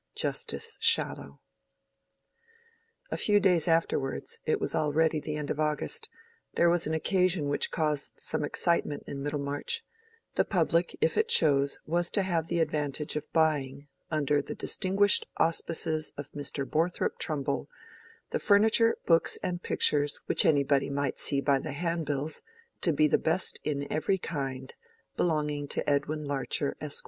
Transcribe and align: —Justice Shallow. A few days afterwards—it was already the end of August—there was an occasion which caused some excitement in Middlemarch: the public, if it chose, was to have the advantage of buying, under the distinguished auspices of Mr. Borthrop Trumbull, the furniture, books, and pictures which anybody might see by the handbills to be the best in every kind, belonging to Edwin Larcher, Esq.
—Justice 0.15 0.79
Shallow. 0.79 1.41
A 3.11 3.17
few 3.17 3.39
days 3.39 3.67
afterwards—it 3.67 4.59
was 4.59 4.73
already 4.73 5.19
the 5.19 5.35
end 5.35 5.51
of 5.51 5.59
August—there 5.59 6.71
was 6.71 6.87
an 6.87 6.95
occasion 6.95 7.47
which 7.49 7.69
caused 7.69 8.13
some 8.19 8.43
excitement 8.43 9.03
in 9.05 9.21
Middlemarch: 9.21 9.83
the 10.33 10.43
public, 10.43 10.95
if 11.01 11.17
it 11.19 11.27
chose, 11.29 11.77
was 11.85 12.09
to 12.09 12.23
have 12.23 12.47
the 12.47 12.61
advantage 12.61 13.15
of 13.15 13.31
buying, 13.31 13.89
under 14.09 14.41
the 14.41 14.55
distinguished 14.55 15.27
auspices 15.37 16.13
of 16.17 16.31
Mr. 16.31 16.67
Borthrop 16.67 17.19
Trumbull, 17.19 17.69
the 18.31 18.39
furniture, 18.39 18.97
books, 19.05 19.37
and 19.43 19.61
pictures 19.61 20.19
which 20.25 20.47
anybody 20.47 20.89
might 20.89 21.19
see 21.19 21.41
by 21.41 21.59
the 21.59 21.73
handbills 21.73 22.41
to 22.81 22.91
be 22.91 23.05
the 23.07 23.19
best 23.19 23.59
in 23.63 23.85
every 23.93 24.17
kind, 24.17 24.73
belonging 25.15 25.67
to 25.67 25.87
Edwin 25.87 26.25
Larcher, 26.25 26.75
Esq. 26.81 26.99